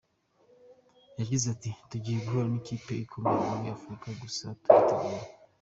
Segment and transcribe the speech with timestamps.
[1.19, 5.23] Yagize ati “Tugiye guhura n’ikipe ikomeye muri Afurika, gusa turiteguye.